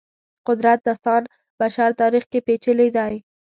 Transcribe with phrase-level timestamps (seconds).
[0.47, 1.21] قدرت داستان
[1.59, 3.13] بشر تاریخ کې پېچلي دی.